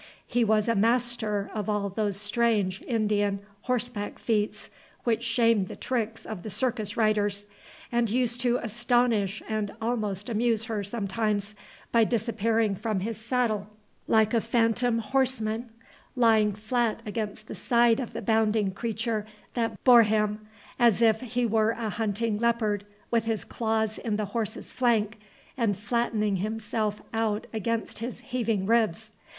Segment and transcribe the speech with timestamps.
[0.25, 4.71] He was a master of all those strange Indian horseback feats
[5.03, 7.45] which shame the tricks of the circus riders,
[7.91, 11.53] and used to astonish and almost amuse her sometimes
[11.91, 13.69] by disappearing from his saddle,
[14.07, 15.69] like a phantom horseman
[16.15, 20.47] lying flat against the side of the bounding creature that bore him,
[20.79, 25.19] as if he were a hunting leopard with his claws in the horse's flank
[25.55, 29.11] and flattening himself out against his heaving ribs.